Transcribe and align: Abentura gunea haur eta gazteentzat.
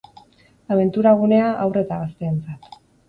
Abentura 0.75 1.11
gunea 1.19 1.51
haur 1.67 1.81
eta 1.83 2.01
gazteentzat. 2.05 2.79